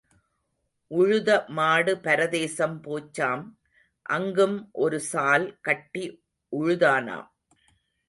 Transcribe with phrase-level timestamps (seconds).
[0.91, 3.45] உழுத மாடு பரதேசம் போச்சாம்
[4.09, 6.05] அங்கும் ஒரு சால் கட்டி
[6.53, 7.27] உழுதானாம்.